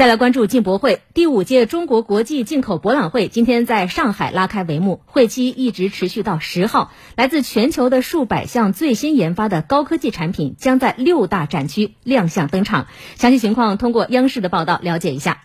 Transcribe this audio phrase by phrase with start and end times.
[0.00, 6.90] 再来关注进博会，第五届中国国际进口博览会今天在上海拉开帷幕，会期一直持续到十号。
[7.16, 12.86] 来自全球的数百项最新研发的高科技产品将在六大展区亮相登场。
[13.16, 15.42] 详细情况通过央视的报道了解一下。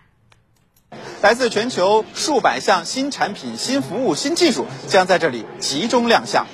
[1.20, 6.46] 来自全球数百项新产品、新服务、新技术将在这里集中亮相。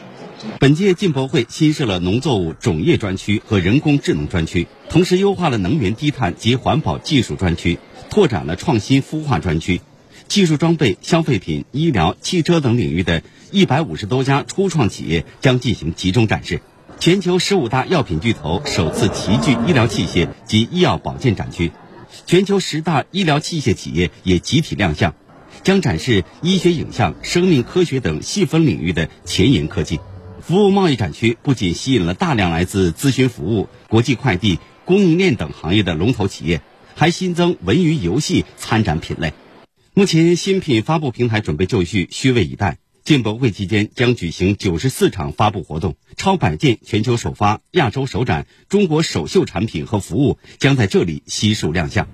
[0.58, 7.78] 本届进博会新设了农作物种业专区和人工智能专区，同时优化了能源低碳及环保技术专区。
[8.10, 9.80] 拓展了创新孵化专区，
[10.28, 16.60] 技术装备、消费品、医疗、汽车等领域的一百五十多家初创企业将进行集中展示。
[17.00, 21.72] 全球十五大药品巨头首次齐聚医疗器械及医药保健展区，
[22.26, 25.14] 全球十大医疗器械企业也集体亮相，
[25.64, 30.00] 将展示医学影像、生命科学等细分领域的前沿科技。
[30.42, 36.60] 服务贸易展区不仅吸引了大量来自咨询服务、国际快递、供应链等行业的龙头企业。
[36.94, 39.32] 还新增文娱游戏参展品类。
[39.94, 42.78] 目前新品发布平台准备就绪，虚位以待。
[43.04, 52.08] 进博会期间将举行九十四场发布活动，超百件全球首发、亚洲首展、中国首秀产品和服务将在这里悉数亮相。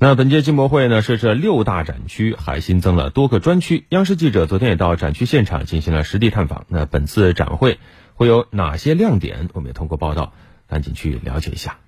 [0.00, 3.84] 那本届进博会呢，设置六大展区，还新增了多个专区。
[3.88, 6.66] 央视记者昨天也到展区现场进行了实地探访。
[6.68, 7.80] 那本次展会
[8.14, 9.48] 会有哪些亮点？
[9.54, 10.32] 我们也通过报道
[10.68, 11.78] 赶紧去了解一下。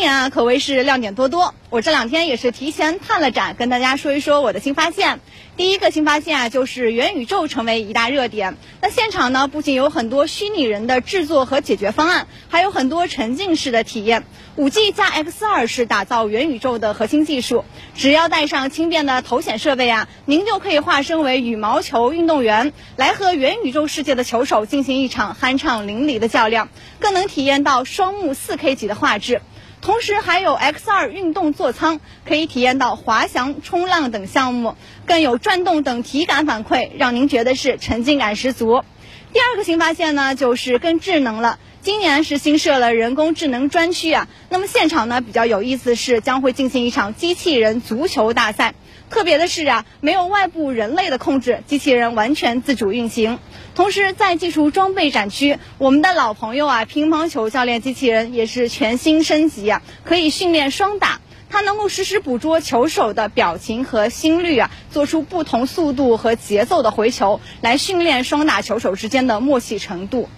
[0.00, 1.54] 年啊，可谓是亮点多多。
[1.68, 5.20] 我这两天也是提前探了展，跟大家说一说我的新发现。
[5.56, 8.56] 第一个新发现啊，就是元宇宙成为一大热点。
[8.80, 14.24] 那现场呢，不仅有很多虚拟人的制作和解决方案，还有很多沉浸式的体验。
[14.56, 17.66] 五 G 加 XR 是打造元宇宙的核心技术。
[17.94, 29.42] 只要带上轻便的头显设备啊，您就可以化身为羽毛球运动员，来和元宇宙世界的球手进行一场酣畅淋漓的较量，更能体验到双目 4K 级的画质。
[29.80, 38.84] 同时还有 X2 运动座舱，可以体验到滑翔、冲浪等项目，更有转动等体感反馈，让您觉得是沉浸感十足。
[39.32, 41.58] 第二个新发现呢，就是更智能了。
[41.82, 48.74] 今年是新设了人工智能专区啊，那么现场呢比较有意思是将会进行一场机器人足球大赛。
[49.08, 53.38] 特别的是啊，没有外部人类的控制，机器人完全自主运行。
[53.74, 61.19] 同时，在技术装备展区，我们的老朋友啊，乒乓球教练机器人也是全新升级啊，可以训练双打。
[61.50, 70.28] 它能够实时捕捉球手的表情和心率啊，做出不同速度和节奏的回球，来训练双打球手之间的默契程度。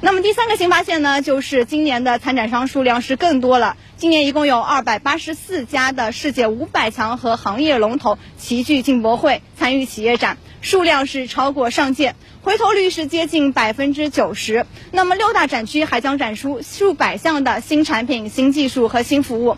[0.00, 3.76] 那么第三个新发现呢，就是今年的参展商数量是更多了。
[3.96, 14.66] 今年一共有二百八十四家的世界五百强和行业龙头齐聚进博会参与企业展，数量是超过上届，回头率是接近百分之九十。
[14.90, 19.56] 那么六大展区还将展出数百项的新产品、新技术和新服务。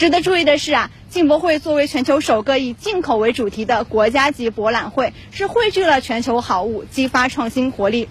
[0.00, 8.08] 值得注意的是啊，进博会作为全球首个以进口为主题的国家级博览会，是汇聚了全球好物，激发创新活力。